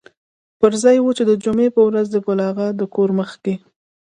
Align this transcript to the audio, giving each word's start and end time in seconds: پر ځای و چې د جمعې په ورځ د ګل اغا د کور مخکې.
پر 0.59 0.71
ځای 0.83 0.97
و 0.99 1.15
چې 1.17 1.23
د 1.29 1.31
جمعې 1.43 1.67
په 1.75 1.81
ورځ 1.87 2.05
د 2.11 2.17
ګل 2.25 2.39
اغا 2.49 2.67
د 2.79 2.81
کور 2.93 3.09
مخکې. 3.19 3.53